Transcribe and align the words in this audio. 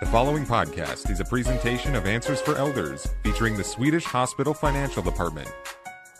The 0.00 0.06
following 0.06 0.46
podcast 0.46 1.10
is 1.10 1.18
a 1.18 1.24
presentation 1.24 1.96
of 1.96 2.06
Answers 2.06 2.40
for 2.40 2.56
Elders 2.56 3.08
featuring 3.24 3.56
the 3.56 3.64
Swedish 3.64 4.04
Hospital 4.04 4.54
Financial 4.54 5.02
Department. 5.02 5.52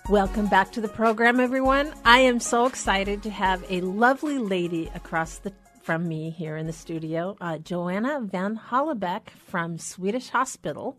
Welcome 0.08 0.48
back 0.48 0.72
to 0.72 0.80
the 0.80 0.88
program, 0.88 1.38
everyone. 1.38 1.94
I 2.04 2.18
am 2.18 2.40
so 2.40 2.66
excited 2.66 3.22
to 3.22 3.30
have 3.30 3.64
a 3.70 3.80
lovely 3.82 4.38
lady 4.38 4.90
across 4.96 5.38
the 5.38 5.52
from 5.88 6.06
me 6.06 6.28
here 6.28 6.58
in 6.58 6.66
the 6.66 6.72
studio, 6.72 7.34
uh, 7.40 7.56
Joanna 7.56 8.20
Van 8.20 8.58
Hollebeck 8.58 9.30
from 9.46 9.78
Swedish 9.78 10.28
Hospital. 10.28 10.98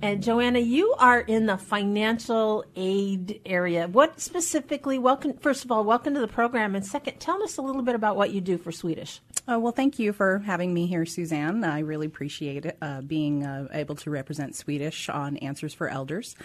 And 0.00 0.22
Joanna, 0.22 0.60
you 0.60 0.94
are 0.98 1.20
in 1.20 1.44
the 1.44 1.58
financial 1.58 2.64
aid 2.74 3.38
area. 3.44 3.86
What 3.86 4.18
specifically? 4.18 4.98
Welcome. 4.98 5.34
First 5.34 5.66
of 5.66 5.70
all, 5.70 5.84
welcome 5.84 6.14
to 6.14 6.20
the 6.20 6.26
program, 6.26 6.74
and 6.74 6.86
second, 6.86 7.18
tell 7.18 7.42
us 7.42 7.58
a 7.58 7.60
little 7.60 7.82
bit 7.82 7.94
about 7.94 8.16
what 8.16 8.30
you 8.30 8.40
do 8.40 8.56
for 8.56 8.72
Swedish. 8.72 9.20
Uh, 9.50 9.58
well, 9.58 9.72
thank 9.72 9.98
you 9.98 10.12
for 10.12 10.38
having 10.40 10.72
me 10.72 10.86
here, 10.86 11.04
Suzanne. 11.04 11.64
I 11.64 11.80
really 11.80 12.06
appreciate 12.06 12.66
uh, 12.80 13.00
being 13.00 13.44
uh, 13.44 13.66
able 13.72 13.96
to 13.96 14.10
represent 14.10 14.54
Swedish 14.54 15.08
on 15.08 15.38
Answers 15.38 15.74
for 15.74 15.88
Elders. 15.88 16.36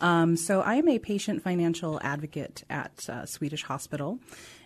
Um, 0.00 0.36
so, 0.36 0.62
I 0.62 0.76
am 0.76 0.88
a 0.88 0.98
patient 0.98 1.42
financial 1.42 2.00
advocate 2.02 2.64
at 2.70 3.06
uh, 3.10 3.26
Swedish 3.26 3.64
Hospital. 3.64 4.18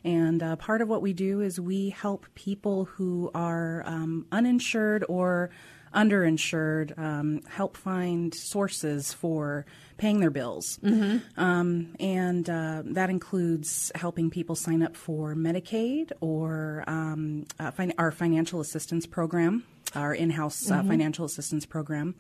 And 0.05 0.43
uh, 0.45 0.55
part 0.57 0.81
of 0.81 0.89
what 0.89 1.03
we 1.03 1.13
do 1.13 1.41
is 1.41 1.59
we 1.59 1.91
help 1.91 2.27
people 2.37 2.85
who 2.85 3.33
are 3.35 3.83
um, 3.85 4.27
uninsured 4.31 5.05
or 5.09 5.51
underinsured 5.95 6.99
um, 6.99 7.43
help 7.49 7.77
find 7.77 8.35
sources 8.35 9.13
for 9.13 9.67
paying 9.97 10.21
their 10.21 10.31
bills. 10.31 10.79
Mm-hmm. 10.83 11.41
Um, 11.41 11.95
and 11.99 12.49
uh, 12.49 12.83
that 12.87 13.11
includes 13.11 13.91
helping 13.95 14.31
people 14.31 14.55
sign 14.55 14.83
up 14.83 14.97
for 14.97 15.35
Medicaid 15.35 16.13
or 16.21 16.85
um, 16.87 17.47
uh, 17.59 17.71
fin- 17.71 17.95
our 17.99 18.11
financial 18.11 18.61
assistance 18.61 19.07
program, 19.07 19.65
our 19.95 20.15
in 20.15 20.31
house 20.31 20.71
uh, 20.71 20.79
mm-hmm. 20.79 20.89
financial 20.89 21.25
assistance 21.25 21.67
program, 21.67 22.15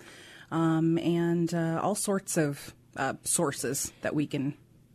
um, 0.50 0.98
and 0.98 1.54
uh, 1.54 1.80
all 1.82 1.94
sorts 1.94 2.36
of 2.36 2.74
uh, 2.96 3.14
sources 3.22 3.92
that 4.02 4.14
we 4.14 4.26
can. 4.26 4.54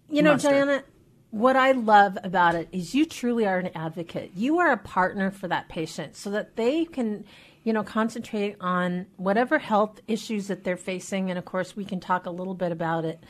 You 0.09 0.21
know, 0.21 0.33
muster. 0.33 0.49
Diana, 0.49 0.83
what 1.31 1.55
I 1.55 1.71
love 1.71 2.17
about 2.23 2.53
it 2.53 2.69
is 2.71 2.93
you 2.93 3.05
truly 3.05 3.47
are 3.47 3.57
an 3.57 3.71
advocate. 3.73 4.31
You 4.35 4.59
are 4.59 4.71
a 4.71 4.77
partner 4.77 5.31
for 5.31 5.47
that 5.47 5.67
patient 5.67 6.15
so 6.15 6.29
that 6.29 6.55
they 6.57 6.85
can, 6.85 7.25
you 7.63 7.73
know, 7.73 7.83
concentrate 7.83 8.57
on 8.59 9.05
whatever 9.17 9.57
health 9.57 10.01
issues 10.07 10.47
that 10.47 10.63
they're 10.63 10.77
facing. 10.77 11.29
And 11.29 11.39
of 11.39 11.45
course, 11.45 11.75
we 11.75 11.85
can 11.85 11.99
talk 11.99 12.25
a 12.25 12.31
little 12.31 12.55
bit 12.55 12.71
about 12.71 13.05
it 13.05 13.23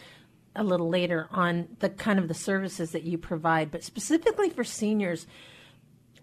a 0.55 0.63
little 0.63 0.89
later 0.89 1.27
on 1.31 1.67
the 1.79 1.89
kind 1.89 2.19
of 2.19 2.27
the 2.27 2.33
services 2.33 2.91
that 2.91 3.03
you 3.03 3.17
provide. 3.17 3.71
But 3.71 3.83
specifically 3.83 4.49
for 4.49 4.63
seniors, 4.63 5.27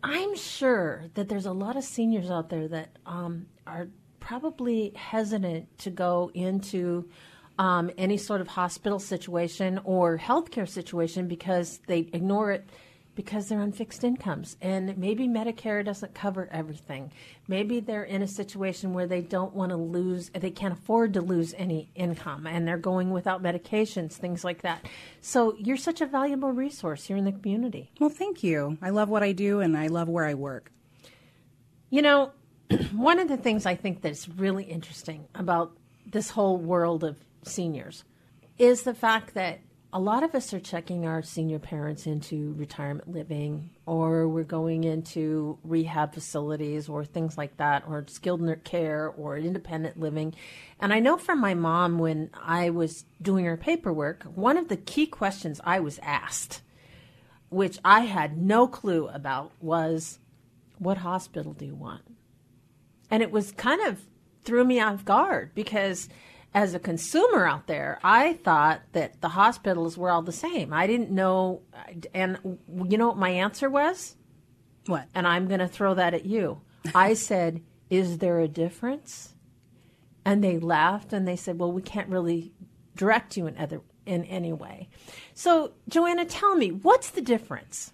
I'm 0.03 0.37
sure 0.37 1.07
that 1.15 1.29
there's 1.29 1.47
a 1.47 1.53
lot 1.53 1.77
of 1.77 1.85
seniors 1.85 2.31
out 2.31 2.49
there 2.49 2.69
that 2.69 2.97
um, 3.07 3.47
are 3.67 3.89
probably 4.19 4.93
hesitant 4.95 5.79
to 5.79 5.91
go 5.91 6.31
into 6.35 7.09
um, 7.59 7.91
any 7.99 8.17
sort 8.17 8.41
of 8.41 8.49
hospital 8.49 8.99
situation 8.99 9.81
or 9.85 10.17
healthcare 10.19 10.69
situation 10.69 11.29
because 11.29 11.81
they 11.87 11.99
ignore 12.13 12.53
it 12.53 12.69
because 13.21 13.49
they're 13.49 13.61
on 13.61 13.71
fixed 13.71 14.03
incomes. 14.03 14.57
And 14.63 14.97
maybe 14.97 15.29
Medicare 15.29 15.85
doesn't 15.85 16.15
cover 16.15 16.49
everything. 16.51 17.13
Maybe 17.49 17.79
they're 17.79 18.03
in 18.03 18.23
a 18.23 18.27
situation 18.27 18.95
where 18.95 19.07
they 19.07 19.21
don't 19.21 19.55
want 19.55 19.73
to 19.73 19.77
lose, 19.77 20.31
they 20.31 20.51
can't 20.51 20.73
afford 20.73 21.13
to 21.13 21.21
lose 21.21 21.53
any 21.59 21.91
income 21.95 22.47
and 22.47 22.67
they're 22.67 22.79
going 22.79 23.11
without 23.11 23.43
medications, 23.43 24.13
things 24.15 24.43
like 24.43 24.63
that. 24.63 24.87
So 25.21 25.55
you're 25.59 25.77
such 25.77 26.01
a 26.01 26.07
valuable 26.07 26.51
resource 26.51 27.05
here 27.05 27.19
in 27.19 27.27
the 27.27 27.33
community. 27.33 27.91
Well, 28.01 28.09
thank 28.09 28.43
you. 28.43 28.79
I 28.81 28.89
love 28.89 29.11
what 29.11 29.23
I 29.23 29.33
do 29.33 29.61
and 29.61 29.77
I 29.77 29.89
love 29.89 30.09
where 30.09 30.25
I 30.25 30.33
work. 30.33 30.73
You 31.91 32.01
know, 32.01 32.33
one 32.93 33.19
of 33.19 33.29
the 33.29 33.37
things 33.37 33.67
I 33.67 33.75
think 33.75 34.01
that's 34.01 34.31
really 34.31 34.65
interesting 34.65 35.27
about 35.35 35.77
this 36.07 36.31
whole 36.31 36.57
world 36.57 37.05
of 37.05 37.19
seniors 37.43 38.03
is 38.57 38.85
the 38.85 38.95
fact 38.95 39.35
that 39.35 39.61
a 39.93 39.99
lot 39.99 40.23
of 40.23 40.35
us 40.35 40.55
are 40.55 40.61
checking 40.61 41.07
our 41.07 41.23
senior 41.23 41.59
parents 41.59 42.07
into 42.07 42.55
retirement 42.57 43.11
living 43.11 43.71
or 43.87 44.29
we're 44.29 44.45
going 44.45 44.85
into 44.85 45.59
rehab 45.65 46.15
facilities 46.15 46.89
or 46.89 47.05
things 47.05 47.37
like 47.37 47.57
that 47.57 47.83
or 47.89 48.05
skilled 48.09 48.43
care 48.63 49.09
or 49.09 49.37
independent 49.37 49.99
living. 49.99 50.35
And 50.79 50.93
i 50.93 51.01
know 51.01 51.17
from 51.17 51.41
my 51.41 51.55
mom 51.55 51.99
when 51.99 52.31
i 52.41 52.71
was 52.71 53.05
doing 53.21 53.45
her 53.45 53.57
paperwork 53.57 54.23
one 54.25 54.57
of 54.57 54.69
the 54.69 54.77
key 54.77 55.07
questions 55.07 55.61
i 55.65 55.81
was 55.81 55.99
asked 56.03 56.63
which 57.49 57.79
i 57.85 58.01
had 58.01 58.39
no 58.39 58.67
clue 58.69 59.09
about 59.09 59.53
was 59.61 60.21
what 60.81 60.97
hospital 60.99 61.53
do 61.53 61.67
you 61.67 61.75
want? 61.75 62.03
And 63.11 63.23
it 63.23 63.31
was 63.31 63.53
kind 63.53 63.83
of 63.83 64.01
threw 64.45 64.65
me 64.65 64.81
off 64.81 65.05
guard 65.05 65.55
because 65.55 66.09
as 66.53 66.75
a 66.75 66.79
consumer 66.79 67.47
out 67.47 67.67
there, 67.67 67.99
I 68.03 68.35
thought 68.35 68.83
that 68.93 69.21
the 69.21 69.29
hospitals 69.29 69.97
were 69.97 70.11
all 70.11 70.23
the 70.23 70.33
same. 70.33 70.73
I 70.73 70.87
didn't 70.87 71.11
know. 71.11 71.63
And 72.13 72.59
you 72.85 72.99
know 72.99 73.09
what 73.09 73.19
my 73.19 73.31
answer 73.31 73.71
was? 73.71 74.17
What? 74.87 75.07
And 75.15 75.27
I'm 75.27 75.47
going 75.47 75.61
to 75.61 75.69
throw 75.69 75.95
that 75.95 76.15
at 76.15 76.27
you. 76.27 76.61
I 76.95 77.15
said, 77.15 77.63
Is 77.89 78.19
there 78.19 78.41
a 78.41 78.49
difference? 78.49 79.35
And 80.25 80.45
they 80.45 80.59
laughed 80.59 81.13
and 81.13 81.27
they 81.27 81.37
said, 81.37 81.59
Well, 81.59 81.73
we 81.73 81.83
can't 81.83 82.09
really 82.09 82.53
direct 82.97 83.37
you 83.37 83.47
in, 83.47 83.57
other, 83.57 83.81
in 84.05 84.25
any 84.25 84.53
way. 84.53 84.89
So, 85.35 85.73
Joanna, 85.89 86.25
tell 86.25 86.57
me, 86.57 86.71
what's 86.71 87.11
the 87.11 87.23
difference? 87.23 87.93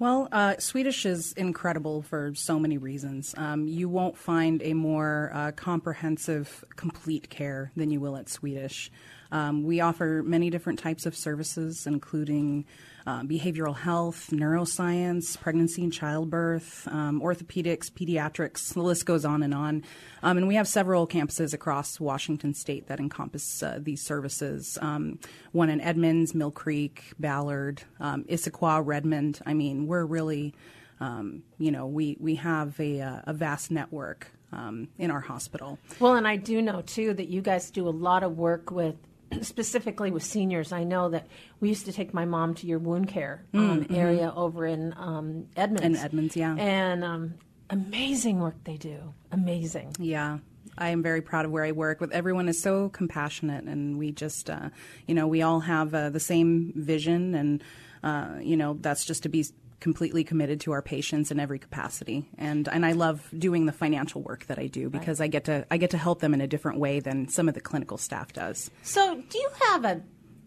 Well, 0.00 0.28
uh, 0.30 0.54
Swedish 0.60 1.04
is 1.04 1.32
incredible 1.32 2.02
for 2.02 2.32
so 2.34 2.60
many 2.60 2.78
reasons. 2.78 3.34
Um, 3.36 3.66
you 3.66 3.88
won't 3.88 4.16
find 4.16 4.62
a 4.62 4.72
more 4.72 5.32
uh, 5.34 5.50
comprehensive, 5.52 6.64
complete 6.76 7.28
care 7.30 7.72
than 7.74 7.90
you 7.90 7.98
will 7.98 8.16
at 8.16 8.28
Swedish. 8.28 8.92
Um, 9.30 9.62
we 9.62 9.80
offer 9.80 10.22
many 10.24 10.50
different 10.50 10.78
types 10.78 11.06
of 11.06 11.16
services, 11.16 11.86
including 11.86 12.64
uh, 13.08 13.22
behavioral 13.22 13.74
health, 13.74 14.28
neuroscience, 14.32 15.40
pregnancy 15.40 15.82
and 15.82 15.92
childbirth, 15.92 16.86
um, 16.88 17.22
orthopedics, 17.22 17.90
pediatrics. 17.90 18.74
The 18.74 18.82
list 18.82 19.06
goes 19.06 19.24
on 19.24 19.42
and 19.42 19.54
on. 19.54 19.82
Um, 20.22 20.36
and 20.36 20.46
we 20.46 20.56
have 20.56 20.68
several 20.68 21.06
campuses 21.06 21.54
across 21.54 21.98
Washington 21.98 22.52
State 22.52 22.88
that 22.88 23.00
encompass 23.00 23.62
uh, 23.62 23.78
these 23.80 24.02
services. 24.02 24.76
Um, 24.82 25.18
one 25.52 25.70
in 25.70 25.80
Edmonds, 25.80 26.34
Mill 26.34 26.50
Creek, 26.50 27.12
Ballard, 27.18 27.82
um, 27.98 28.24
Issaquah, 28.24 28.82
Redmond. 28.84 29.40
I 29.46 29.54
mean, 29.54 29.86
we're 29.86 30.04
really, 30.04 30.54
um, 31.00 31.44
you 31.56 31.70
know, 31.70 31.86
we 31.86 32.18
we 32.20 32.34
have 32.34 32.78
a, 32.78 33.00
uh, 33.00 33.20
a 33.26 33.32
vast 33.32 33.70
network. 33.70 34.30
Um, 34.50 34.88
in 34.96 35.10
our 35.10 35.20
hospital. 35.20 35.78
Well, 36.00 36.14
and 36.14 36.26
I 36.26 36.36
do 36.36 36.62
know 36.62 36.80
too 36.80 37.12
that 37.12 37.28
you 37.28 37.42
guys 37.42 37.70
do 37.70 37.86
a 37.86 37.90
lot 37.90 38.22
of 38.22 38.38
work 38.38 38.70
with 38.70 38.96
specifically 39.42 40.10
with 40.10 40.22
seniors, 40.22 40.72
I 40.72 40.84
know 40.84 41.08
that 41.10 41.26
we 41.60 41.68
used 41.68 41.86
to 41.86 41.92
take 41.92 42.14
my 42.14 42.24
mom 42.24 42.54
to 42.54 42.66
your 42.66 42.78
wound 42.78 43.08
care 43.08 43.44
um, 43.54 43.82
mm-hmm. 43.82 43.94
area 43.94 44.32
over 44.34 44.66
in 44.66 44.94
um, 44.96 45.46
Edmonds. 45.56 45.84
In 45.84 45.96
Edmonds, 45.96 46.36
yeah. 46.36 46.54
And 46.56 47.04
um, 47.04 47.34
amazing 47.70 48.40
work 48.40 48.56
they 48.64 48.76
do. 48.76 49.14
Amazing. 49.32 49.96
Yeah. 49.98 50.38
I 50.76 50.90
am 50.90 51.02
very 51.02 51.20
proud 51.20 51.44
of 51.44 51.50
where 51.50 51.64
I 51.64 51.72
work. 51.72 52.00
With 52.00 52.12
everyone 52.12 52.48
is 52.48 52.62
so 52.62 52.88
compassionate, 52.90 53.64
and 53.64 53.98
we 53.98 54.12
just, 54.12 54.48
uh, 54.48 54.70
you 55.06 55.14
know, 55.14 55.26
we 55.26 55.42
all 55.42 55.60
have 55.60 55.92
uh, 55.92 56.10
the 56.10 56.20
same 56.20 56.72
vision, 56.76 57.34
and 57.34 57.64
uh, 58.04 58.34
you 58.40 58.56
know, 58.56 58.76
that's 58.80 59.04
just 59.04 59.24
to 59.24 59.28
be 59.28 59.44
completely 59.80 60.24
committed 60.24 60.60
to 60.60 60.72
our 60.72 60.82
patients 60.82 61.30
in 61.30 61.38
every 61.38 61.58
capacity 61.58 62.28
and 62.36 62.68
and 62.68 62.84
I 62.84 62.92
love 62.92 63.28
doing 63.36 63.66
the 63.66 63.72
financial 63.72 64.22
work 64.22 64.46
that 64.46 64.58
I 64.58 64.66
do 64.66 64.90
because 64.90 65.20
right. 65.20 65.26
I 65.26 65.28
get 65.28 65.44
to 65.44 65.66
I 65.70 65.76
get 65.76 65.90
to 65.90 65.98
help 65.98 66.20
them 66.20 66.34
in 66.34 66.40
a 66.40 66.46
different 66.46 66.78
way 66.78 67.00
than 67.00 67.28
some 67.28 67.48
of 67.48 67.54
the 67.54 67.60
clinical 67.60 67.96
staff 67.96 68.32
does. 68.32 68.70
So, 68.82 69.22
do 69.28 69.38
you 69.38 69.50
have 69.66 69.84
a 69.84 70.02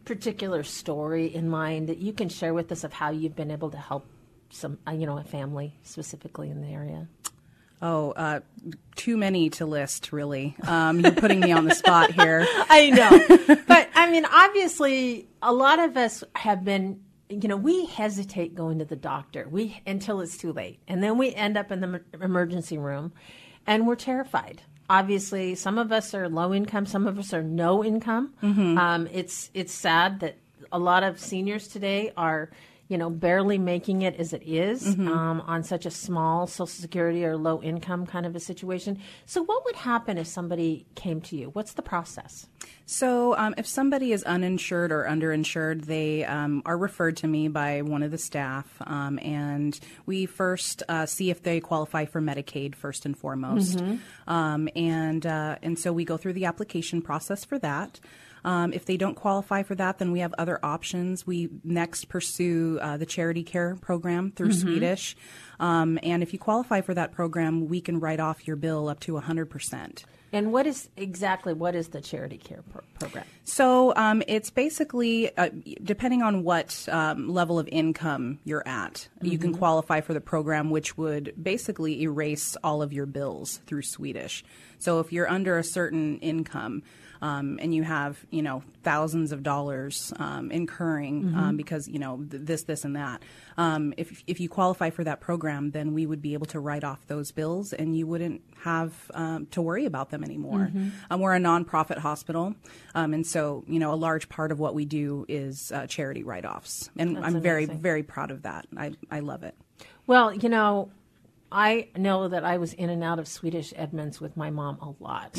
particular 0.06 0.64
story 0.64 1.34
in 1.34 1.48
mind 1.50 1.88
that 1.90 2.00
you 2.00 2.14
can 2.14 2.30
share 2.30 2.54
with 2.54 2.72
us 2.72 2.84
of 2.84 2.92
how 2.92 3.12
you've 3.12 3.36
been 3.36 3.52
able 3.52 3.70
to 3.72 3.78
help 3.78 4.06
some 4.50 4.78
uh, 4.88 4.92
you 4.92 5.06
know 5.06 5.18
a 5.18 5.24
family 5.24 5.78
specifically 5.84 6.50
in 6.50 6.62
the 6.62 6.68
area? 6.68 7.08
Oh, 7.84 8.12
uh, 8.12 8.42
too 8.96 9.18
many 9.18 9.50
to 9.52 9.66
list, 9.66 10.12
really. 10.12 10.56
Um, 10.68 11.00
you're 11.00 11.14
putting 11.14 11.40
me 11.40 11.52
on 11.52 11.66
the 11.66 11.74
spot 11.74 12.12
here. 12.12 12.46
I 12.70 12.92
know. 12.92 13.58
But, 13.68 13.90
I 13.96 14.12
mean, 14.12 14.26
obviously, 14.26 15.28
a 15.42 15.52
lot 15.52 15.80
of 15.80 15.98
us 15.98 16.24
have 16.36 16.64
been 16.64 17.02
you 17.32 17.48
know, 17.48 17.58
we 17.58 17.86
hesitate 17.86 18.56
going 18.56 18.80
to 18.80 18.86
the 18.86 18.96
doctor 18.96 19.48
we 19.50 19.82
until 19.88 20.22
it's 20.22 20.38
too 20.38 20.52
late, 20.52 20.80
and 20.88 21.02
then 21.02 21.18
we 21.18 21.34
end 21.34 21.58
up 21.58 21.72
in 21.72 21.80
the 21.82 22.02
emergency 22.22 22.78
room, 22.78 23.14
and 23.66 23.88
we're 23.88 23.96
terrified. 23.96 24.62
Obviously, 24.90 25.56
some 25.56 25.78
of 25.78 25.92
us 25.92 26.14
are 26.14 26.28
low 26.28 26.54
income, 26.54 26.86
some 26.86 27.08
of 27.08 27.18
us 27.18 27.34
are 27.34 27.44
no 27.44 27.84
income. 27.84 28.34
Mm-hmm. 28.44 28.78
Um, 28.78 29.08
it's 29.12 29.50
it's 29.54 29.74
sad 29.74 30.20
that 30.20 30.38
a 30.72 30.80
lot 30.80 31.04
of 31.04 31.20
seniors 31.20 31.68
today 31.68 32.12
are, 32.18 32.50
you 32.92 32.98
know, 32.98 33.10
barely 33.10 33.58
making 33.58 34.02
it 34.02 34.16
as 34.20 34.34
it 34.34 34.44
is, 34.46 34.84
Mm-hmm. 34.84 35.08
um, 35.08 35.42
on 35.42 35.64
such 35.64 35.86
a 35.86 35.92
small 35.92 36.46
Social 36.46 36.68
Security 36.68 37.24
or 37.24 37.38
low 37.38 37.62
income 37.62 38.06
kind 38.06 38.26
of 38.26 38.36
a 38.36 38.40
situation. 38.40 39.00
So, 39.26 39.42
what 39.44 39.64
would 39.66 39.76
happen 39.78 40.18
if 40.18 40.28
somebody 40.28 40.86
came 40.96 41.22
to 41.22 41.38
you? 41.38 41.50
What's 41.52 41.74
the 41.74 41.82
process? 41.82 42.48
So, 42.86 43.38
um, 43.38 43.56
if 43.58 43.66
somebody 43.66 44.12
is 44.12 44.24
uninsured 44.24 44.92
or 44.92 45.06
underinsured, 45.06 45.86
they 45.86 46.26
um, 46.26 46.62
are 46.66 46.78
referred 46.78 47.16
to 47.18 47.28
me 47.28 47.48
by 47.48 47.82
one 47.82 48.04
of 48.04 48.12
the 48.12 48.18
staff, 48.18 48.68
um, 48.86 49.18
and 49.20 49.80
we 50.06 50.26
first 50.26 50.84
uh, 50.90 51.06
see 51.06 51.30
if 51.30 51.42
they 51.44 51.62
qualify 51.62 52.04
for 52.06 52.22
Medicaid 52.22 52.76
first 52.76 53.06
and 53.06 53.18
foremost. 53.18 53.82
Um, 54.28 54.68
and 54.76 55.26
uh, 55.26 55.56
and 55.64 55.80
so 55.80 55.94
we 55.94 56.04
go 56.04 56.18
through 56.18 56.34
the 56.34 56.46
application 56.46 57.02
process 57.02 57.46
for 57.46 57.58
that. 57.60 58.02
Um, 58.44 58.74
if 58.74 58.86
they 58.86 58.98
don't 58.98 59.16
qualify 59.16 59.64
for 59.64 59.76
that, 59.76 60.00
then 60.00 60.12
we 60.12 60.20
have 60.20 60.34
other 60.38 60.60
options. 60.64 61.28
We 61.28 61.50
next 61.64 62.10
pursue 62.10 62.80
uh, 62.82 62.98
the 62.98 63.06
charity 63.06 63.44
care 63.44 63.76
program 63.82 64.32
through 64.32 64.54
Swedish. 64.54 65.16
Um, 65.60 66.00
and 66.02 66.24
if 66.24 66.34
you 66.34 66.40
qualify 66.40 66.82
for 66.82 66.94
that 66.94 67.12
program, 67.12 67.68
we 67.68 67.82
can 67.82 68.00
write 68.00 68.20
off 68.20 68.48
your 68.48 68.56
bill 68.56 68.88
up 68.90 69.00
to 69.02 69.14
100%. 69.14 70.04
And 70.34 70.54
what 70.54 70.66
is 70.66 70.90
exactly 70.96 71.54
what 71.54 71.76
is 71.76 71.90
the 71.90 72.00
charity 72.00 72.38
care 72.38 72.64
pro- 72.72 72.84
program? 73.00 73.26
So 73.44 73.94
um, 73.96 74.24
it's 74.28 74.50
basically 74.50 75.36
uh, 75.38 75.50
depending 75.84 76.22
on 76.22 76.44
what 76.44 76.88
um, 76.90 77.28
level 77.28 77.60
of 77.60 77.68
income 77.70 78.40
you're 78.46 78.66
at, 78.66 79.10
you 79.22 79.38
can 79.38 79.54
qualify 79.54 80.00
for 80.00 80.14
the 80.14 80.22
program, 80.22 80.70
which 80.70 80.98
would 80.98 81.34
basically 81.42 82.02
erase 82.04 82.56
all 82.64 82.82
of 82.82 82.94
your 82.94 83.06
bills 83.06 83.60
through 83.68 83.82
Swedish. 83.82 84.44
So 84.80 85.00
if 85.00 85.12
you're 85.12 85.30
under 85.30 85.58
a 85.58 85.64
certain 85.64 86.20
income. 86.20 86.84
Um, 87.24 87.60
and 87.62 87.72
you 87.72 87.84
have, 87.84 88.18
you 88.32 88.42
know, 88.42 88.64
thousands 88.82 89.32
of 89.32 89.44
dollars 89.44 90.12
um, 90.18 90.50
incurring 90.50 91.36
um, 91.36 91.56
because, 91.56 91.88
you 91.88 92.00
know, 92.00 92.18
th- 92.18 92.42
this, 92.44 92.64
this, 92.64 92.84
and 92.84 92.96
that. 92.96 93.22
Um, 93.58 93.94
if, 93.96 94.24
if 94.26 94.40
you 94.40 94.50
qualify 94.50 94.90
for 94.90 95.04
that 95.04 95.22
program, 95.22 95.70
then 95.70 95.94
we 95.94 96.08
would 96.08 96.24
be 96.24 96.34
able 96.34 96.48
to 96.48 96.60
write 96.60 96.84
off 96.84 97.06
those 97.06 97.32
bills 97.32 97.74
and 97.74 97.96
you 97.96 98.08
wouldn't 98.08 98.42
have 98.64 99.12
um, 99.14 99.46
to 99.52 99.62
worry 99.62 99.86
about 99.86 100.10
them 100.10 100.21
anymore. 100.24 100.72
Um, 101.10 101.20
we're 101.20 101.36
a 101.36 101.40
nonprofit 101.40 101.98
hospital, 101.98 102.56
um, 102.96 103.14
and 103.14 103.26
so, 103.26 103.64
you 103.68 103.80
know, 103.80 103.94
a 103.94 103.96
large 103.96 104.30
part 104.30 104.52
of 104.52 104.60
what 104.60 104.74
we 104.74 104.86
do 104.86 105.26
is 105.28 105.72
uh, 105.72 105.88
charity 105.88 106.24
write 106.24 106.46
offs. 106.46 106.90
And 106.98 107.18
That's 107.18 107.26
I'm 107.26 107.42
very, 107.42 107.66
amazing. 107.66 107.82
very 107.82 108.04
proud 108.04 108.32
of 108.32 108.44
that. 108.44 108.68
I, 108.78 108.94
I 109.10 109.20
love 109.20 109.44
it. 109.44 109.56
Well, 110.08 110.34
you 110.34 110.50
know, 110.50 110.92
I 111.52 111.90
know 111.98 112.28
that 112.28 112.46
I 112.46 112.58
was 112.58 112.74
in 112.74 112.90
and 112.90 113.04
out 113.04 113.20
of 113.20 113.28
Swedish 113.28 113.74
Edmonds 113.76 114.22
with 114.22 114.38
my 114.38 114.50
mom 114.50 114.78
a 114.82 115.04
lot. 115.04 115.38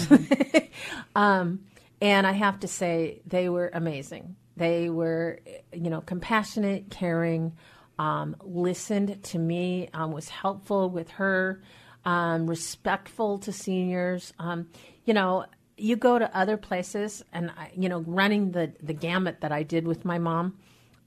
um, 1.17 1.65
and 2.01 2.27
I 2.27 2.33
have 2.33 2.61
to 2.61 2.69
say, 2.69 3.23
they 3.27 3.49
were 3.49 3.71
amazing. 3.73 4.37
They 4.57 4.91
were, 4.91 5.41
you 5.73 5.89
know, 5.89 6.01
compassionate, 6.03 6.91
caring, 6.91 7.57
um, 7.99 8.37
listened 8.43 9.23
to 9.25 9.39
me, 9.39 9.89
um, 9.95 10.13
was 10.13 10.29
helpful 10.29 10.91
with 10.91 11.11
her, 11.13 11.63
um, 12.05 12.47
respectful 12.47 13.39
to 13.41 13.53
seniors. 13.53 14.33
Um, 14.39 14.69
you 15.05 15.15
know, 15.15 15.47
you 15.77 15.97
go 15.97 16.19
to 16.19 16.37
other 16.37 16.57
places, 16.57 17.25
and 17.33 17.51
I, 17.51 17.71
you 17.75 17.89
know, 17.89 18.01
running 18.01 18.53
the 18.53 18.73
the 18.83 18.95
gamut 18.95 19.41
that 19.41 19.53
I 19.53 19.63
did 19.63 19.87
with 19.87 20.05
my 20.05 20.19
mom. 20.19 20.59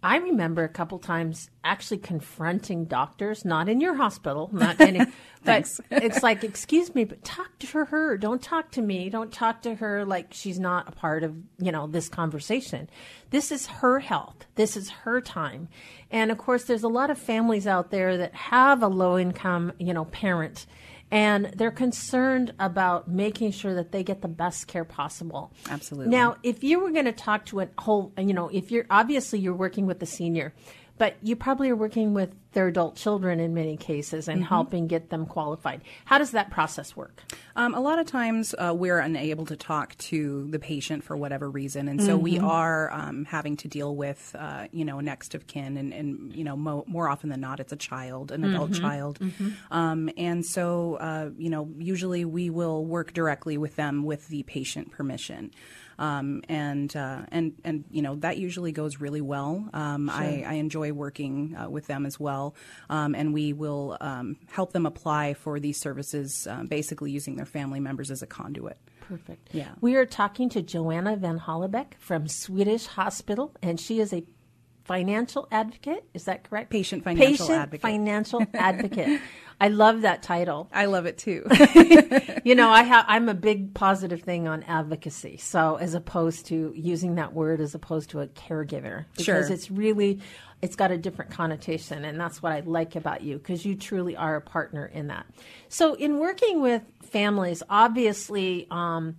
I 0.05 0.17
remember 0.17 0.63
a 0.63 0.69
couple 0.69 0.99
times 0.99 1.49
actually 1.63 1.97
confronting 1.97 2.85
doctors, 2.85 3.43
not 3.43 3.67
in 3.67 3.81
your 3.81 3.95
hospital, 3.95 4.51
not 4.53 4.79
any, 4.79 4.99
but 5.43 5.67
it's 5.89 6.21
like, 6.21 6.43
excuse 6.43 6.93
me, 6.93 7.05
but 7.05 7.23
talk 7.23 7.57
to 7.57 7.85
her. 7.85 8.15
Don't 8.15 8.39
talk 8.39 8.69
to 8.73 8.83
me. 8.83 9.09
Don't 9.09 9.33
talk 9.33 9.63
to 9.63 9.73
her 9.73 10.05
like 10.05 10.31
she's 10.31 10.59
not 10.59 10.87
a 10.87 10.91
part 10.91 11.23
of, 11.23 11.35
you 11.57 11.71
know, 11.71 11.87
this 11.87 12.07
conversation. 12.07 12.87
This 13.31 13.51
is 13.51 13.65
her 13.65 13.99
health. 13.99 14.45
This 14.53 14.77
is 14.77 14.91
her 14.91 15.21
time. 15.21 15.69
And 16.11 16.29
of 16.29 16.37
course, 16.37 16.65
there's 16.65 16.83
a 16.83 16.87
lot 16.87 17.09
of 17.09 17.17
families 17.17 17.65
out 17.65 17.89
there 17.89 18.15
that 18.15 18.35
have 18.35 18.83
a 18.83 18.87
low 18.87 19.17
income, 19.17 19.73
you 19.79 19.91
know, 19.91 20.05
parent 20.05 20.67
and 21.11 21.45
they're 21.55 21.71
concerned 21.71 22.53
about 22.59 23.07
making 23.07 23.51
sure 23.51 23.73
that 23.75 23.91
they 23.91 24.03
get 24.03 24.21
the 24.21 24.27
best 24.27 24.67
care 24.67 24.85
possible. 24.85 25.53
Absolutely. 25.69 26.11
Now, 26.11 26.37
if 26.43 26.63
you 26.63 26.79
were 26.79 26.91
going 26.91 27.05
to 27.05 27.11
talk 27.11 27.45
to 27.47 27.61
a 27.61 27.69
whole, 27.77 28.11
you 28.17 28.33
know, 28.33 28.49
if 28.49 28.71
you're 28.71 28.85
obviously 28.89 29.39
you're 29.39 29.53
working 29.53 29.85
with 29.85 29.99
the 29.99 30.05
senior, 30.05 30.53
but 30.97 31.15
you 31.21 31.35
probably 31.35 31.69
are 31.69 31.75
working 31.75 32.13
with 32.13 32.33
their 32.55 32.67
adult 32.67 32.95
children 32.95 33.39
in 33.39 33.53
many 33.53 33.77
cases 33.77 34.27
and 34.27 34.43
helping 34.43 34.87
get 34.87 35.09
them 35.09 35.25
qualified. 35.27 35.81
How 36.05 36.17
does 36.17 36.31
that 36.31 36.49
process 36.49 36.95
work? 36.95 37.21
Um, 37.55 37.75
a 37.75 37.79
lot 37.79 37.99
of 37.99 38.07
times 38.07 38.55
uh, 38.57 38.73
we're 38.75 38.97
unable 38.97 39.45
to 39.45 39.55
talk 39.55 39.95
to 39.97 40.47
the 40.49 40.57
patient 40.57 41.03
for 41.03 41.15
whatever 41.15 41.49
reason, 41.49 41.87
and 41.87 42.01
so 42.01 42.17
we 42.17 42.39
are 42.39 42.91
um, 42.91 43.25
having 43.25 43.57
to 43.57 43.67
deal 43.67 43.95
with, 43.95 44.35
uh, 44.39 44.67
you 44.71 44.85
know, 44.85 44.99
next 45.01 45.35
of 45.35 45.47
kin, 45.47 45.77
and, 45.77 45.93
and 45.93 46.33
you 46.33 46.43
know, 46.43 46.55
mo- 46.55 46.85
more 46.87 47.07
often 47.07 47.29
than 47.29 47.41
not, 47.41 47.59
it's 47.59 47.73
a 47.73 47.77
child, 47.77 48.31
an 48.31 48.43
adult 48.43 48.73
child, 48.73 49.19
um, 49.69 50.09
and 50.17 50.45
so 50.45 50.95
uh, 50.95 51.29
you 51.37 51.49
know, 51.49 51.69
usually 51.77 52.25
we 52.25 52.49
will 52.49 52.85
work 52.85 53.13
directly 53.13 53.57
with 53.57 53.75
them 53.75 54.03
with 54.03 54.27
the 54.29 54.43
patient 54.43 54.91
permission. 54.91 55.51
Um, 55.97 56.41
and 56.49 56.93
uh, 56.93 57.21
and 57.29 57.53
and 57.63 57.85
you 57.89 58.01
know 58.01 58.15
that 58.15 58.37
usually 58.37 58.73
goes 58.73 58.99
really 58.99 59.21
well. 59.21 59.69
Um, 59.73 60.09
I, 60.09 60.43
I 60.45 60.53
enjoy 60.55 60.91
working 60.91 61.55
uh, 61.55 61.69
with 61.69 61.87
them 61.87 62.05
as 62.05 62.19
well, 62.19 62.44
um, 62.89 63.15
and 63.15 63.33
we 63.33 63.53
will 63.53 63.97
um, 64.01 64.37
help 64.51 64.73
them 64.73 64.85
apply 64.85 65.33
for 65.33 65.59
these 65.59 65.79
services, 65.79 66.47
uh, 66.47 66.63
basically 66.63 67.11
using 67.11 67.35
their 67.35 67.45
family 67.45 67.79
members 67.79 68.11
as 68.11 68.21
a 68.21 68.27
conduit. 68.27 68.77
Perfect. 69.07 69.49
Yeah. 69.53 69.69
We 69.81 69.95
are 69.95 70.05
talking 70.05 70.49
to 70.49 70.61
Joanna 70.61 71.15
Van 71.15 71.39
Hollebeck 71.39 71.93
from 71.99 72.27
Swedish 72.27 72.87
Hospital, 72.87 73.53
and 73.61 73.79
she 73.79 73.99
is 73.99 74.11
a 74.11 74.23
financial 74.85 75.47
advocate. 75.51 76.05
Is 76.13 76.23
that 76.25 76.49
correct? 76.49 76.69
Patient 76.71 77.03
financial 77.03 77.47
Patient 77.47 77.51
advocate. 77.61 77.81
financial 77.81 78.45
advocate. 78.53 79.19
I 79.59 79.69
love 79.69 80.01
that 80.01 80.21
title. 80.21 80.69
I 80.73 80.85
love 80.85 81.05
it 81.05 81.17
too. 81.17 81.45
You 82.45 82.53
know, 82.53 82.69
I 82.69 82.83
ha- 82.83 83.05
I'm 83.07 83.27
a 83.27 83.33
big 83.33 83.73
positive 83.73 84.21
thing 84.21 84.47
on 84.47 84.61
advocacy. 84.63 85.37
So 85.37 85.77
as 85.77 85.95
opposed 85.95 86.45
to 86.47 86.71
using 86.75 87.15
that 87.15 87.33
word 87.33 87.59
as 87.59 87.73
opposed 87.73 88.11
to 88.11 88.19
a 88.19 88.27
caregiver, 88.27 89.05
because 89.13 89.25
Sure. 89.25 89.51
it's 89.51 89.71
really 89.71 90.19
it's 90.61 90.75
got 90.75 90.91
a 90.91 90.97
different 90.99 91.31
connotation, 91.31 92.05
and 92.05 92.19
that's 92.19 92.43
what 92.43 92.51
I 92.51 92.59
like 92.59 92.95
about 92.95 93.23
you 93.23 93.39
because 93.39 93.65
you 93.65 93.73
truly 93.75 94.15
are 94.15 94.35
a 94.35 94.41
partner 94.41 94.85
in 94.85 95.07
that. 95.07 95.25
So 95.69 95.95
in 95.95 96.19
working 96.19 96.61
with 96.61 96.83
families, 97.01 97.63
obviously. 97.67 98.67
Um, 98.69 99.15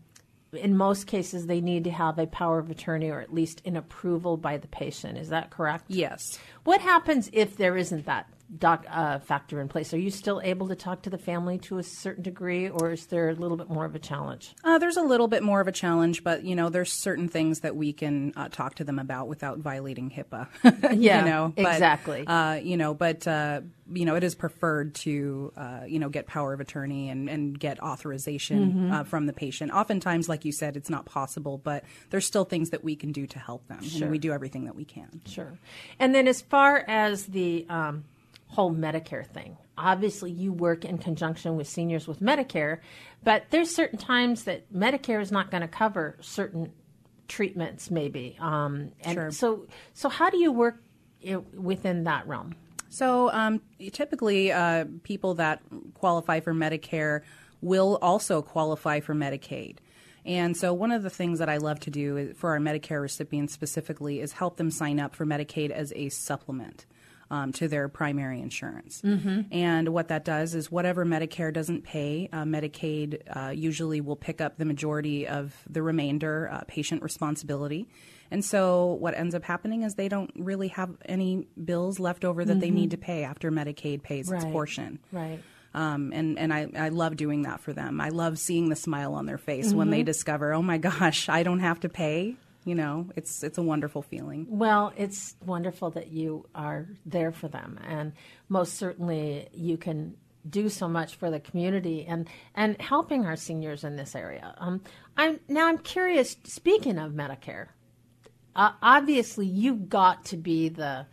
in 0.52 0.76
most 0.76 1.06
cases, 1.06 1.46
they 1.46 1.60
need 1.60 1.84
to 1.84 1.90
have 1.90 2.18
a 2.18 2.26
power 2.26 2.58
of 2.58 2.70
attorney 2.70 3.10
or 3.10 3.20
at 3.20 3.34
least 3.34 3.62
an 3.64 3.76
approval 3.76 4.36
by 4.36 4.56
the 4.56 4.68
patient. 4.68 5.18
Is 5.18 5.28
that 5.30 5.50
correct? 5.50 5.84
yes. 5.88 6.38
What 6.64 6.80
happens 6.80 7.30
if 7.32 7.56
there 7.56 7.76
isn't 7.76 8.06
that 8.06 8.28
doc, 8.58 8.84
uh, 8.88 9.18
factor 9.18 9.60
in 9.60 9.68
place? 9.68 9.92
Are 9.92 9.98
you 9.98 10.10
still 10.10 10.40
able 10.42 10.68
to 10.68 10.76
talk 10.76 11.02
to 11.02 11.10
the 11.10 11.18
family 11.18 11.58
to 11.58 11.78
a 11.78 11.82
certain 11.82 12.22
degree, 12.22 12.68
or 12.68 12.92
is 12.92 13.06
there 13.06 13.28
a 13.30 13.34
little 13.34 13.56
bit 13.56 13.68
more 13.68 13.84
of 13.84 13.94
a 13.94 13.98
challenge? 13.98 14.54
Uh, 14.62 14.78
there's 14.78 14.96
a 14.96 15.02
little 15.02 15.28
bit 15.28 15.42
more 15.42 15.60
of 15.60 15.68
a 15.68 15.72
challenge, 15.72 16.22
but 16.22 16.44
you 16.44 16.54
know, 16.54 16.68
there's 16.68 16.92
certain 16.92 17.28
things 17.28 17.60
that 17.60 17.74
we 17.76 17.92
can 17.92 18.32
uh, 18.36 18.48
talk 18.48 18.76
to 18.76 18.84
them 18.84 18.98
about 18.98 19.28
without 19.28 19.58
violating 19.58 20.10
HIPAA. 20.10 20.48
Yeah, 20.96 21.20
you 21.24 21.30
know, 21.30 21.52
but, 21.56 21.72
exactly. 21.74 22.26
Uh, 22.26 22.54
you 22.54 22.76
know, 22.76 22.94
but 22.94 23.26
uh, 23.26 23.60
you 23.92 24.04
know, 24.04 24.14
it 24.14 24.22
is 24.24 24.34
preferred 24.34 24.94
to 24.96 25.52
uh, 25.56 25.80
you 25.86 25.98
know 25.98 26.08
get 26.08 26.26
power 26.26 26.52
of 26.52 26.60
attorney 26.60 27.08
and, 27.08 27.28
and 27.28 27.58
get 27.58 27.80
authorization 27.82 28.56
Mm-hmm. 28.56 28.92
uh, 28.92 29.04
from 29.04 29.26
the 29.26 29.32
patient. 29.32 29.72
Oftentimes, 29.72 30.28
like 30.28 30.44
you 30.44 30.52
said, 30.52 30.76
it's 30.76 30.88
not 30.90 31.04
possible, 31.04 31.58
but 31.58 31.84
there's 32.10 32.24
still 32.26 32.44
things 32.44 32.70
that 32.70 32.82
we 32.84 32.96
can 32.96 33.12
do 33.12 33.26
to 33.26 33.38
help 33.38 33.66
them, 33.68 33.82
Sure. 33.82 34.02
and 34.02 34.10
we 34.10 34.18
do 34.18 34.32
everything 34.32 34.64
that 34.64 34.74
we 34.76 34.84
can. 34.84 35.20
Sure. 35.26 35.58
And 35.98 36.14
then, 36.14 36.26
as 36.28 36.40
far 36.42 36.84
as 36.86 37.26
the 37.26 37.66
um, 37.68 38.04
whole 38.48 38.72
Medicare 38.72 39.26
thing, 39.26 39.56
obviously 39.76 40.30
you 40.30 40.52
work 40.52 40.84
in 40.84 40.98
conjunction 40.98 41.56
with 41.56 41.68
seniors 41.68 42.06
with 42.06 42.20
Medicare, 42.20 42.78
but 43.24 43.44
there's 43.50 43.74
certain 43.74 43.98
times 43.98 44.44
that 44.44 44.72
Medicare 44.72 45.20
is 45.20 45.32
not 45.32 45.50
going 45.50 45.62
to 45.62 45.68
cover 45.68 46.16
certain 46.20 46.72
treatments, 47.28 47.90
maybe. 47.90 48.36
Um, 48.40 48.92
and 49.02 49.14
Sure. 49.14 49.30
So, 49.30 49.66
so 49.94 50.08
how 50.08 50.30
do 50.30 50.38
you 50.38 50.52
work 50.52 50.82
within 51.54 52.04
that 52.04 52.26
realm? 52.26 52.54
So 52.88 53.30
um, 53.32 53.60
typically, 53.92 54.52
uh, 54.52 54.86
people 55.02 55.34
that 55.34 55.60
qualify 55.94 56.40
for 56.40 56.54
Medicare 56.54 57.22
will 57.60 57.98
also 58.00 58.42
qualify 58.42 59.00
for 59.00 59.14
Medicaid. 59.14 59.78
And 60.24 60.56
so, 60.56 60.72
one 60.72 60.90
of 60.90 61.02
the 61.02 61.10
things 61.10 61.38
that 61.38 61.48
I 61.48 61.58
love 61.58 61.78
to 61.80 61.90
do 61.90 62.34
for 62.34 62.50
our 62.50 62.58
Medicare 62.58 63.00
recipients 63.00 63.52
specifically 63.52 64.20
is 64.20 64.32
help 64.32 64.56
them 64.56 64.70
sign 64.70 64.98
up 64.98 65.14
for 65.14 65.24
Medicaid 65.24 65.70
as 65.70 65.92
a 65.94 66.08
supplement. 66.08 66.86
Um, 67.28 67.50
to 67.54 67.66
their 67.66 67.88
primary 67.88 68.40
insurance. 68.40 69.02
And 69.50 69.88
what 69.88 70.06
that 70.08 70.24
does 70.24 70.54
is 70.54 70.70
whatever 70.70 71.04
Medicare 71.04 71.52
doesn't 71.52 71.82
pay, 71.82 72.28
uh, 72.32 72.44
Medicaid 72.44 73.20
uh, 73.34 73.50
usually 73.50 74.00
will 74.00 74.14
pick 74.14 74.40
up 74.40 74.58
the 74.58 74.64
majority 74.64 75.26
of 75.26 75.52
the 75.68 75.82
remainder, 75.82 76.48
uh, 76.52 76.60
patient 76.68 77.02
responsibility. 77.02 77.88
And 78.30 78.44
so 78.44 78.92
what 79.00 79.14
ends 79.16 79.34
up 79.34 79.42
happening 79.42 79.82
is 79.82 79.96
they 79.96 80.08
don't 80.08 80.30
really 80.36 80.68
have 80.68 80.90
any 81.04 81.48
bills 81.64 81.98
left 81.98 82.24
over 82.24 82.44
that 82.44 82.60
they 82.60 82.70
need 82.70 82.92
to 82.92 82.96
pay 82.96 83.24
after 83.24 83.50
Medicaid 83.50 84.04
pays 84.04 84.30
its 84.30 84.44
portion. 84.44 85.00
Right. 85.10 85.42
Um, 85.74 86.12
and 86.14 86.38
and 86.38 86.54
I, 86.54 86.68
I 86.76 86.88
love 86.90 87.16
doing 87.16 87.42
that 87.42 87.60
for 87.60 87.72
them. 87.72 88.00
I 88.00 88.10
love 88.10 88.38
seeing 88.38 88.68
the 88.68 88.76
smile 88.76 89.14
on 89.14 89.26
their 89.26 89.36
face 89.36 89.74
when 89.74 89.90
they 89.90 90.04
discover, 90.04 90.54
oh 90.54 90.62
my 90.62 90.78
gosh, 90.78 91.28
I 91.28 91.42
don't 91.42 91.58
have 91.58 91.80
to 91.80 91.88
pay 91.88 92.36
You 92.66 92.74
know, 92.74 93.08
it's 93.14 93.44
it's 93.44 93.58
a 93.58 93.62
wonderful 93.62 94.02
feeling. 94.02 94.44
Well, 94.50 94.92
it's 94.96 95.36
wonderful 95.46 95.90
that 95.90 96.08
you 96.08 96.48
are 96.52 96.88
there 97.06 97.30
for 97.30 97.46
them, 97.46 97.78
and 97.86 98.12
most 98.48 98.74
certainly 98.74 99.48
you 99.52 99.76
can 99.76 100.16
do 100.50 100.68
so 100.68 100.88
much 100.88 101.14
for 101.14 101.30
the 101.30 101.38
community 101.38 102.04
and 102.06 102.28
and 102.56 102.80
helping 102.80 103.24
our 103.24 103.36
seniors 103.36 103.84
in 103.84 103.94
this 103.94 104.16
area. 104.16 104.52
Um, 104.58 104.82
I'm 105.16 105.38
now 105.46 105.68
I'm 105.68 105.78
curious. 105.78 106.36
Speaking 106.42 106.98
of 106.98 107.12
Medicare, 107.12 107.68
uh, 108.56 108.72
obviously 108.82 109.46
you've 109.46 109.88
got 109.88 110.24
to 110.26 110.36
be 110.36 110.68
the 110.68 111.06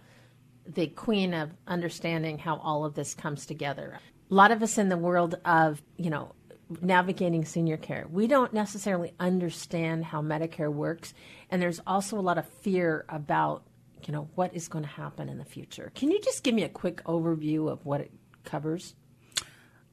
the 0.65 0.87
queen 0.87 1.35
of 1.35 1.51
understanding 1.67 2.39
how 2.39 2.55
all 2.57 2.83
of 2.83 2.95
this 2.95 3.13
comes 3.13 3.45
together. 3.45 3.99
A 4.31 4.33
lot 4.33 4.49
of 4.49 4.63
us 4.63 4.79
in 4.79 4.89
the 4.89 4.97
world 4.97 5.35
of 5.45 5.83
you 5.97 6.09
know 6.09 6.33
navigating 6.81 7.45
senior 7.45 7.77
care, 7.77 8.07
we 8.09 8.27
don't 8.27 8.53
necessarily 8.53 9.13
understand 9.19 10.05
how 10.05 10.21
Medicare 10.21 10.71
works, 10.71 11.13
and 11.49 11.61
there's 11.61 11.79
also 11.85 12.17
a 12.17 12.21
lot 12.21 12.37
of 12.37 12.47
fear 12.61 13.05
about 13.09 13.63
you 14.05 14.11
know 14.11 14.27
what 14.35 14.53
is 14.53 14.67
going 14.67 14.83
to 14.83 14.89
happen 14.89 15.29
in 15.29 15.37
the 15.37 15.45
future. 15.45 15.91
Can 15.95 16.11
you 16.11 16.19
just 16.21 16.43
give 16.43 16.53
me 16.53 16.63
a 16.63 16.69
quick 16.69 17.03
overview 17.05 17.71
of 17.71 17.85
what 17.85 18.01
it 18.01 18.11
covers? 18.43 18.95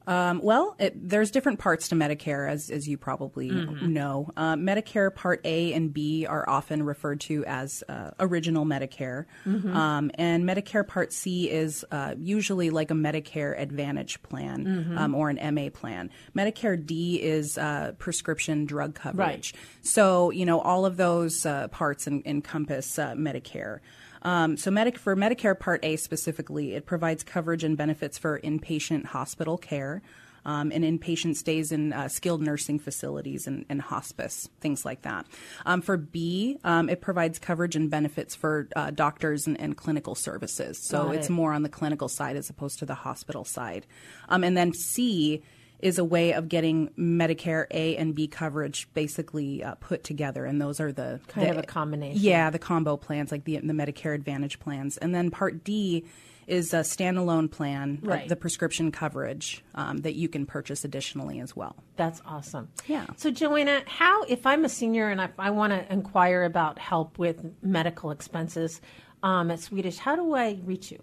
Um, 0.06 0.40
well, 0.42 0.74
it, 0.78 1.08
there's 1.08 1.30
different 1.30 1.58
parts 1.58 1.88
to 1.88 1.94
Medicare, 1.94 2.50
as, 2.50 2.70
as 2.70 2.88
you 2.88 2.96
probably 2.96 3.50
mm-hmm. 3.50 3.92
know. 3.92 4.30
Uh, 4.36 4.56
Medicare 4.56 5.14
Part 5.14 5.40
A 5.44 5.72
and 5.72 5.92
B 5.92 6.26
are 6.26 6.48
often 6.48 6.82
referred 6.82 7.20
to 7.22 7.44
as 7.44 7.84
uh, 7.88 8.10
original 8.18 8.64
Medicare. 8.64 9.26
Mm-hmm. 9.46 9.76
Um, 9.76 10.10
and 10.14 10.44
Medicare 10.44 10.86
Part 10.86 11.12
C 11.12 11.50
is 11.50 11.84
uh, 11.90 12.14
usually 12.18 12.70
like 12.70 12.90
a 12.90 12.94
Medicare 12.94 13.58
Advantage 13.60 14.22
plan 14.22 14.64
mm-hmm. 14.64 14.98
um, 14.98 15.14
or 15.14 15.30
an 15.30 15.54
MA 15.54 15.68
plan. 15.68 16.10
Medicare 16.36 16.84
D 16.84 17.20
is 17.20 17.58
uh, 17.58 17.92
prescription 17.98 18.64
drug 18.64 18.94
coverage. 18.94 19.54
Right. 19.54 19.62
So, 19.82 20.30
you 20.30 20.46
know, 20.46 20.60
all 20.60 20.86
of 20.86 20.96
those 20.96 21.44
uh, 21.44 21.68
parts 21.68 22.06
en- 22.06 22.22
encompass 22.24 22.98
uh, 22.98 23.12
Medicare. 23.12 23.80
Um, 24.22 24.56
so, 24.56 24.70
Medi- 24.70 24.98
for 24.98 25.16
Medicare 25.16 25.58
Part 25.58 25.84
A 25.84 25.96
specifically, 25.96 26.74
it 26.74 26.86
provides 26.86 27.22
coverage 27.22 27.64
and 27.64 27.76
benefits 27.76 28.18
for 28.18 28.40
inpatient 28.40 29.06
hospital 29.06 29.58
care. 29.58 30.02
Um, 30.42 30.72
and 30.72 30.84
inpatient 30.84 31.36
stays 31.36 31.70
in 31.70 31.92
uh, 31.92 32.08
skilled 32.08 32.40
nursing 32.40 32.78
facilities 32.78 33.46
and, 33.46 33.66
and, 33.68 33.82
hospice, 33.82 34.48
things 34.62 34.86
like 34.86 35.02
that. 35.02 35.26
Um, 35.66 35.82
for 35.82 35.98
B, 35.98 36.56
um, 36.64 36.88
it 36.88 37.02
provides 37.02 37.38
coverage 37.38 37.76
and 37.76 37.90
benefits 37.90 38.34
for 38.34 38.66
uh, 38.74 38.90
doctors 38.90 39.46
and, 39.46 39.60
and, 39.60 39.76
clinical 39.76 40.14
services. 40.14 40.78
So 40.82 41.04
Got 41.04 41.16
it's 41.16 41.28
it. 41.28 41.32
more 41.32 41.52
on 41.52 41.62
the 41.62 41.68
clinical 41.68 42.08
side 42.08 42.36
as 42.36 42.48
opposed 42.48 42.78
to 42.78 42.86
the 42.86 42.94
hospital 42.94 43.44
side. 43.44 43.86
Um, 44.30 44.42
and 44.42 44.56
then 44.56 44.72
C 44.72 45.42
is 45.82 45.98
a 45.98 46.04
way 46.04 46.32
of 46.32 46.48
getting 46.48 46.88
Medicare 46.98 47.66
A 47.70 47.96
and 47.96 48.14
B 48.14 48.26
coverage 48.26 48.88
basically 48.94 49.62
uh, 49.62 49.74
put 49.76 50.04
together, 50.04 50.44
and 50.44 50.60
those 50.60 50.80
are 50.80 50.92
the 50.92 51.20
kind 51.28 51.46
the, 51.46 51.50
of 51.52 51.58
a 51.58 51.62
combination. 51.62 52.20
Yeah, 52.20 52.50
the 52.50 52.58
combo 52.58 52.96
plans 52.96 53.32
like 53.32 53.44
the 53.44 53.56
the 53.58 53.72
Medicare 53.72 54.14
Advantage 54.14 54.58
plans, 54.60 54.96
and 54.98 55.14
then 55.14 55.30
Part 55.30 55.64
D 55.64 56.04
is 56.50 56.74
a 56.74 56.78
standalone 56.80 57.48
plan, 57.48 58.00
right. 58.02 58.28
the 58.28 58.34
prescription 58.34 58.90
coverage 58.90 59.62
um, 59.76 59.98
that 59.98 60.16
you 60.16 60.28
can 60.28 60.44
purchase 60.44 60.84
additionally 60.84 61.38
as 61.38 61.54
well. 61.54 61.76
That's 61.94 62.20
awesome. 62.26 62.68
Yeah. 62.88 63.06
So, 63.16 63.30
Joanna, 63.30 63.84
how, 63.86 64.24
if 64.24 64.44
I'm 64.44 64.64
a 64.64 64.68
senior 64.68 65.08
and 65.08 65.20
I, 65.20 65.28
I 65.38 65.50
want 65.50 65.72
to 65.72 65.92
inquire 65.92 66.42
about 66.42 66.80
help 66.80 67.18
with 67.18 67.44
medical 67.62 68.10
expenses 68.10 68.80
um, 69.22 69.52
at 69.52 69.60
Swedish, 69.60 69.98
how 69.98 70.16
do 70.16 70.34
I 70.34 70.58
reach 70.64 70.90
you? 70.90 71.00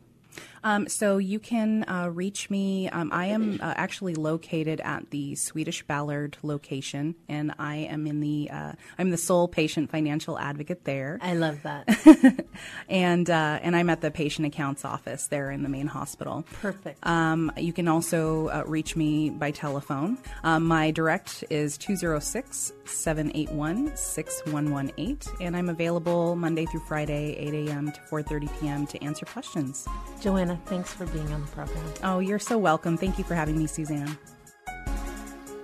Um, 0.67 0.89
so 0.89 1.17
you 1.17 1.39
can 1.39 1.85
uh, 1.87 2.09
reach 2.13 2.49
me. 2.49 2.89
Um, 2.89 3.09
I 3.13 3.27
am 3.27 3.57
uh, 3.61 3.73
actually 3.77 4.15
located 4.15 4.81
at 4.81 5.11
the 5.11 5.33
Swedish 5.35 5.81
Ballard 5.83 6.37
location, 6.43 7.15
and 7.29 7.53
I 7.57 7.77
am 7.77 8.05
in 8.05 8.19
the 8.19 8.49
uh, 8.51 8.73
I'm 8.99 9.09
the 9.09 9.17
sole 9.17 9.47
patient 9.47 9.89
financial 9.89 10.37
advocate 10.37 10.83
there. 10.83 11.19
I 11.21 11.35
love 11.35 11.63
that. 11.63 12.45
and 12.89 13.29
uh, 13.29 13.59
and 13.61 13.77
I'm 13.77 13.89
at 13.89 14.01
the 14.01 14.11
patient 14.11 14.45
accounts 14.45 14.83
office 14.83 15.27
there 15.27 15.51
in 15.51 15.63
the 15.63 15.69
main 15.69 15.87
hospital. 15.87 16.45
Perfect. 16.61 16.99
Um, 17.07 17.49
you 17.55 17.71
can 17.71 17.87
also 17.87 18.49
uh, 18.49 18.63
reach 18.67 18.97
me 18.97 19.29
by 19.29 19.51
telephone. 19.51 20.17
Um, 20.43 20.65
my 20.65 20.91
direct 20.91 21.45
is 21.49 21.77
206 21.77 22.73
781 22.83 23.95
6118, 23.95 25.17
and 25.39 25.55
I'm 25.55 25.69
available 25.69 26.35
Monday 26.35 26.65
through 26.65 26.81
Friday, 26.81 27.37
8 27.37 27.69
a.m. 27.69 27.91
to 27.93 28.01
4:30 28.01 28.59
p.m. 28.59 28.87
to 28.87 29.01
answer 29.01 29.25
questions. 29.25 29.87
Joanna, 30.19 30.56
thanks 30.65 30.93
for 30.93 31.05
being 31.07 31.31
on 31.33 31.41
the 31.41 31.47
program. 31.47 31.83
Oh, 32.03 32.19
you're 32.19 32.39
so 32.39 32.57
welcome. 32.57 32.97
Thank 32.97 33.17
you 33.17 33.23
for 33.23 33.35
having 33.35 33.57
me, 33.57 33.67
Suzanne. 33.67 34.17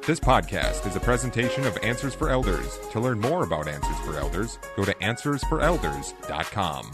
This 0.06 0.20
podcast 0.20 0.86
is 0.86 0.98
a 0.98 1.00
presentation 1.00 1.66
of 1.66 1.78
Answers 1.82 2.14
for 2.14 2.30
Elders. 2.30 2.78
To 2.92 3.00
learn 3.00 3.22
more 3.22 3.44
about 3.44 3.70
Answers 3.70 3.98
for 4.00 4.18
Elders, 4.18 4.60
go 4.76 4.84
to 4.84 4.94
answersforelders.com. 4.96 6.92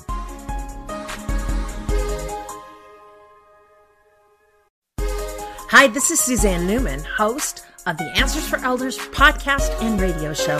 Hi, 5.72 5.88
this 5.88 6.12
is 6.12 6.20
Suzanne 6.20 6.68
Newman, 6.68 7.04
host 7.04 7.66
of 7.88 7.98
the 7.98 8.12
Answers 8.16 8.48
for 8.48 8.60
Elders 8.60 8.98
podcast 8.98 9.82
and 9.82 10.00
radio 10.00 10.34
show. 10.34 10.60